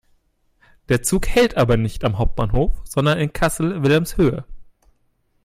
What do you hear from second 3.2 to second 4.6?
Kassel-Wilhelmshöhe.